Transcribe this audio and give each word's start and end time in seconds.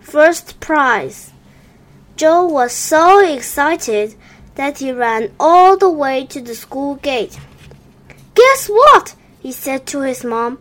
First 0.00 0.60
prize. 0.60 1.30
Joe 2.16 2.44
was 2.46 2.72
so 2.72 3.24
excited 3.24 4.14
that 4.56 4.78
he 4.78 4.92
ran 4.92 5.32
all 5.38 5.76
the 5.76 5.90
way 5.90 6.26
to 6.26 6.40
the 6.40 6.54
school 6.54 6.96
gate. 6.96 7.38
Guess 8.34 8.68
what? 8.68 9.14
he 9.38 9.52
said 9.52 9.86
to 9.86 10.00
his 10.00 10.24
mom. 10.24 10.58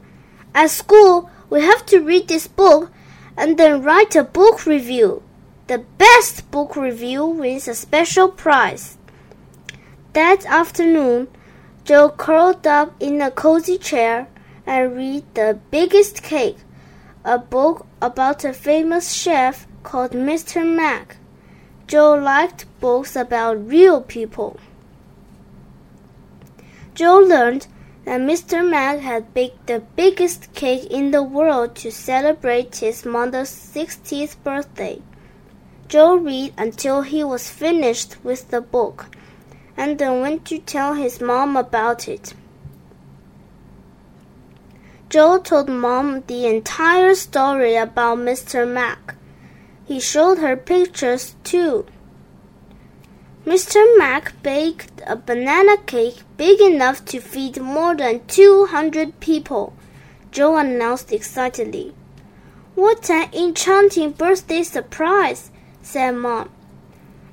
At 0.53 0.69
school, 0.69 1.29
we 1.49 1.61
have 1.61 1.85
to 1.87 1.99
read 1.99 2.27
this 2.27 2.47
book 2.47 2.91
and 3.35 3.57
then 3.57 3.83
write 3.83 4.15
a 4.15 4.23
book 4.23 4.65
review. 4.65 5.23
The 5.67 5.79
best 5.97 6.49
book 6.51 6.75
review 6.75 7.25
wins 7.25 7.67
a 7.67 7.75
special 7.75 8.29
prize. 8.29 8.97
That 10.13 10.45
afternoon, 10.45 11.27
Joe 11.83 12.09
curled 12.09 12.65
up 12.65 12.93
in 12.99 13.21
a 13.21 13.31
cozy 13.31 13.77
chair 13.77 14.27
and 14.65 14.95
read 14.95 15.23
The 15.33 15.59
Biggest 15.71 16.23
Cake, 16.23 16.57
a 17.25 17.37
book 17.37 17.85
about 18.01 18.45
a 18.45 18.53
famous 18.53 19.11
chef 19.11 19.67
called 19.83 20.11
Mr. 20.11 20.65
Mac. 20.65 21.17
Joe 21.87 22.15
liked 22.15 22.65
books 22.79 23.15
about 23.15 23.67
real 23.67 24.01
people. 24.01 24.57
Joe 26.95 27.19
learned 27.19 27.67
that 28.05 28.21
Mr. 28.21 28.67
Mac 28.67 28.99
had 28.99 29.33
baked 29.33 29.67
the 29.67 29.81
biggest 29.95 30.53
cake 30.53 30.85
in 30.89 31.11
the 31.11 31.23
world 31.23 31.75
to 31.75 31.91
celebrate 31.91 32.77
his 32.77 33.05
mother's 33.05 33.49
60th 33.51 34.35
birthday. 34.43 35.01
Joe 35.87 36.15
read 36.15 36.53
until 36.57 37.01
he 37.01 37.23
was 37.23 37.49
finished 37.49 38.15
with 38.23 38.49
the 38.49 38.61
book 38.61 39.07
and 39.75 39.97
then 39.97 40.21
went 40.21 40.45
to 40.45 40.59
tell 40.59 40.93
his 40.93 41.19
mom 41.19 41.57
about 41.57 42.07
it. 42.07 42.33
Joe 45.09 45.39
told 45.39 45.67
mom 45.69 46.21
the 46.27 46.45
entire 46.45 47.15
story 47.15 47.75
about 47.75 48.19
Mr. 48.19 48.67
Mac. 48.67 49.15
He 49.87 49.99
showed 49.99 50.37
her 50.37 50.55
pictures 50.55 51.35
too. 51.43 51.87
Mr. 53.43 53.83
Mac 53.97 54.39
baked 54.43 55.01
a 55.07 55.15
banana 55.15 55.77
cake 55.77 56.21
big 56.37 56.61
enough 56.61 57.03
to 57.05 57.19
feed 57.19 57.59
more 57.59 57.95
than 57.95 58.23
200 58.27 59.19
people, 59.19 59.73
Joe 60.31 60.57
announced 60.57 61.11
excitedly. 61.11 61.95
What 62.75 63.09
an 63.09 63.33
enchanting 63.33 64.11
birthday 64.11 64.61
surprise, 64.61 65.49
said 65.81 66.11
Mom. 66.11 66.51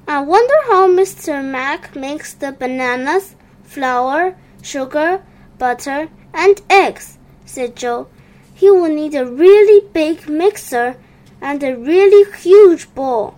I 0.09 0.21
wonder 0.21 0.55
how 0.69 0.89
Mr. 0.89 1.45
Mac 1.45 1.95
makes 1.95 2.33
the 2.33 2.53
bananas, 2.53 3.37
flour, 3.65 4.35
sugar, 4.63 5.23
butter, 5.59 6.09
and 6.33 6.63
eggs, 6.71 7.19
said 7.47 7.77
Joe. 7.77 8.09
He 8.55 8.71
will 8.71 8.93
need 8.93 9.15
a 9.15 9.25
really 9.25 9.87
big 9.93 10.29
mixer 10.29 10.97
and 11.41 11.63
a 11.63 11.77
really 11.77 12.31
huge 12.39 12.95
bowl. 12.95 13.37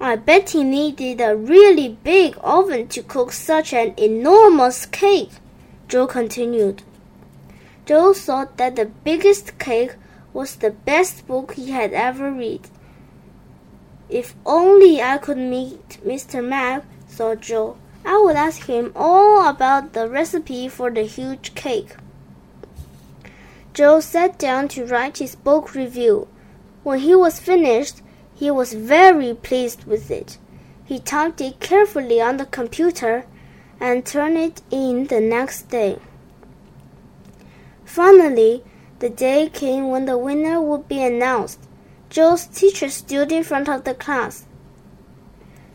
I 0.00 0.16
bet 0.16 0.50
he 0.50 0.64
needed 0.64 1.20
a 1.20 1.36
really 1.36 1.98
big 2.04 2.36
oven 2.40 2.88
to 2.88 3.02
cook 3.02 3.32
such 3.32 3.72
an 3.72 3.94
enormous 3.96 4.86
cake, 4.86 5.32
Joe 5.88 6.06
continued. 6.06 6.82
Joe 7.84 8.12
thought 8.12 8.58
that 8.58 8.76
the 8.76 8.86
biggest 8.86 9.58
cake 9.58 9.94
was 10.32 10.56
the 10.56 10.70
best 10.70 11.26
book 11.26 11.54
he 11.54 11.70
had 11.70 11.92
ever 11.92 12.30
read. 12.30 12.68
If 14.08 14.34
only 14.46 15.02
I 15.02 15.18
could 15.18 15.38
meet 15.38 15.98
Mr. 16.06 16.44
Mac, 16.44 16.84
thought 17.08 17.40
Joe, 17.40 17.76
I 18.04 18.20
would 18.22 18.36
ask 18.36 18.66
him 18.66 18.92
all 18.94 19.48
about 19.48 19.92
the 19.92 20.08
recipe 20.08 20.68
for 20.68 20.90
the 20.90 21.02
huge 21.02 21.54
cake. 21.54 21.96
Joe 23.78 24.00
sat 24.00 24.40
down 24.40 24.66
to 24.70 24.84
write 24.84 25.18
his 25.18 25.36
book 25.36 25.72
review. 25.72 26.26
When 26.82 26.98
he 26.98 27.14
was 27.14 27.38
finished, 27.38 28.02
he 28.34 28.50
was 28.50 28.72
very 28.72 29.34
pleased 29.34 29.84
with 29.84 30.10
it. 30.10 30.36
He 30.84 30.98
typed 30.98 31.40
it 31.40 31.60
carefully 31.60 32.20
on 32.20 32.38
the 32.38 32.46
computer 32.46 33.24
and 33.78 34.04
turned 34.04 34.36
it 34.36 34.62
in 34.72 35.06
the 35.06 35.20
next 35.20 35.68
day. 35.68 36.00
Finally, 37.84 38.64
the 38.98 39.10
day 39.10 39.48
came 39.48 39.90
when 39.90 40.06
the 40.06 40.18
winner 40.18 40.60
would 40.60 40.88
be 40.88 41.00
announced. 41.00 41.60
Joe's 42.10 42.46
teacher 42.46 42.88
stood 42.88 43.30
in 43.30 43.44
front 43.44 43.68
of 43.68 43.84
the 43.84 43.94
class. 43.94 44.44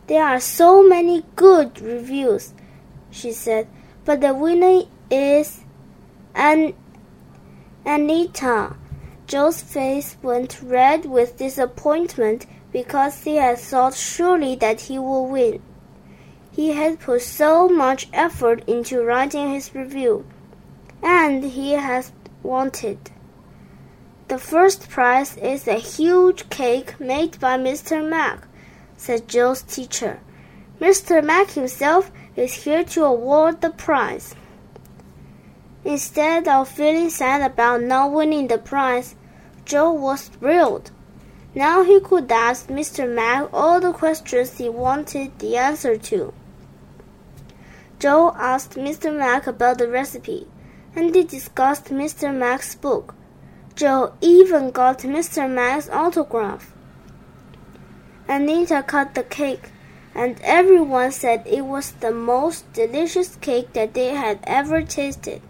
There 0.07 0.25
are 0.25 0.41
so 0.41 0.83
many 0.85 1.23
good 1.38 1.79
reviews, 1.79 2.53
she 3.11 3.31
said, 3.31 3.69
but 4.03 4.19
the 4.19 4.33
winner 4.33 4.81
is 5.09 5.61
An- 6.35 6.73
Anita. 7.85 8.75
Joe's 9.27 9.61
face 9.61 10.16
went 10.21 10.61
red 10.61 11.05
with 11.05 11.38
disappointment 11.38 12.45
because 12.71 13.23
he 13.23 13.35
had 13.35 13.57
thought 13.57 13.94
surely 13.94 14.55
that 14.55 14.81
he 14.81 14.97
would 14.97 15.23
win. 15.23 15.61
He 16.51 16.73
had 16.73 16.99
put 16.99 17.21
so 17.23 17.67
much 17.67 18.07
effort 18.13 18.63
into 18.67 19.03
writing 19.03 19.51
his 19.51 19.73
review, 19.75 20.25
and 21.01 21.44
he 21.44 21.73
had 21.73 22.05
wanted. 22.41 23.11
The 24.27 24.38
first 24.39 24.89
prize 24.89 25.35
is 25.38 25.67
a 25.67 25.73
huge 25.73 26.50
cake 26.50 27.00
made 27.00 27.39
by 27.39 27.57
Mr. 27.57 28.07
Mac, 28.07 28.47
said 28.95 29.27
Joe's 29.27 29.61
teacher. 29.61 30.19
Mr. 30.79 31.23
Mac 31.23 31.51
himself 31.51 32.11
is 32.35 32.63
here 32.63 32.83
to 32.83 33.03
award 33.03 33.61
the 33.61 33.69
prize. 33.69 34.35
Instead 35.85 36.47
of 36.47 36.69
feeling 36.69 37.09
sad 37.09 37.41
about 37.41 37.81
not 37.81 38.11
winning 38.11 38.47
the 38.47 38.57
prize, 38.57 39.16
Joe 39.66 39.91
was 39.91 40.29
thrilled. 40.29 40.91
Now 41.53 41.83
he 41.83 41.99
could 41.99 42.31
ask 42.31 42.67
Mr. 42.67 43.07
Mac 43.07 43.49
all 43.53 43.79
the 43.79 43.91
questions 43.91 44.57
he 44.57 44.69
wanted 44.69 45.38
the 45.39 45.57
answer 45.57 45.97
to. 45.97 46.33
Joe 47.99 48.33
asked 48.38 48.75
Mr. 48.75 49.16
Mac 49.16 49.45
about 49.45 49.77
the 49.77 49.88
recipe, 49.88 50.47
and 50.95 51.13
they 51.13 51.23
discussed 51.23 51.85
Mr. 51.85 52.33
Mac's 52.33 52.75
book. 52.75 53.15
Joe 53.75 54.13
even 54.21 54.71
got 54.71 55.00
Mr. 55.00 55.50
Mac's 55.50 55.89
autograph. 55.89 56.73
Anita 58.27 58.83
cut 58.83 59.15
the 59.15 59.23
cake, 59.23 59.69
and 60.15 60.39
everyone 60.44 61.11
said 61.11 61.44
it 61.45 61.65
was 61.65 61.91
the 61.91 62.11
most 62.11 62.71
delicious 62.73 63.35
cake 63.38 63.73
that 63.73 63.94
they 63.94 64.09
had 64.09 64.39
ever 64.44 64.81
tasted. 64.81 65.41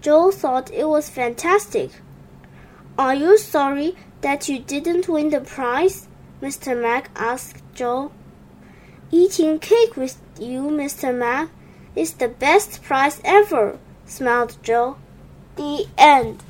Joe 0.00 0.30
thought 0.30 0.72
it 0.72 0.88
was 0.88 1.08
fantastic. 1.08 1.90
Are 2.98 3.14
you 3.14 3.38
sorry 3.38 3.96
that 4.20 4.48
you 4.48 4.58
didn't 4.58 5.08
win 5.08 5.30
the 5.30 5.40
prize? 5.40 6.08
Mr. 6.40 6.80
Mac 6.80 7.10
asked 7.16 7.62
Joe. 7.74 8.12
Eating 9.10 9.58
cake 9.58 9.96
with 9.96 10.20
you, 10.38 10.62
Mr. 10.62 11.14
Mac, 11.16 11.48
is 11.96 12.14
the 12.14 12.28
best 12.28 12.82
prize 12.82 13.20
ever, 13.24 13.78
smiled 14.06 14.56
Joe. 14.62 14.96
The 15.56 15.86
end. 15.96 16.44